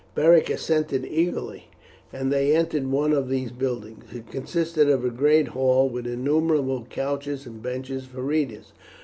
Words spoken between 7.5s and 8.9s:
benches for readers.